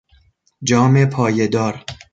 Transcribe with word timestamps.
جام 0.63 1.05
پایهدار 1.05 1.85